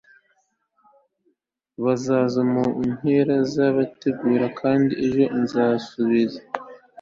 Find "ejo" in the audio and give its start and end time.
5.05-5.23